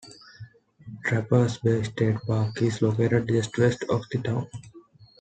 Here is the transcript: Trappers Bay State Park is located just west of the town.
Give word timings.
Trappers 1.05 1.59
Bay 1.59 1.83
State 1.83 2.17
Park 2.25 2.59
is 2.63 2.81
located 2.81 3.27
just 3.27 3.55
west 3.55 3.83
of 3.87 4.01
the 4.11 4.17
town. 4.19 4.47